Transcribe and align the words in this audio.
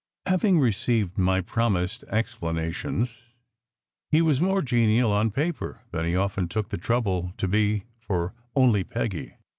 Having 0.25 0.57
received 0.59 1.19
my 1.19 1.41
promised 1.41 2.03
ex 2.07 2.35
planations, 2.35 3.21
he 4.09 4.19
was 4.19 4.41
more 4.41 4.63
genial 4.63 5.11
on 5.11 5.29
paper 5.29 5.83
than 5.91 6.05
he 6.07 6.15
often 6.15 6.47
took 6.47 6.69
the 6.69 6.77
trouble 6.79 7.33
to 7.37 7.47
be 7.47 7.83
for 7.99 8.33
"only 8.55 8.83
Peggy." 8.83 9.35